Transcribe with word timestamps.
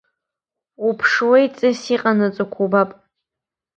Уԥшлеи, 0.87 1.47
Ҵис 1.55 1.81
иҟанаҵақәо 1.95 2.61
убап. 2.65 2.89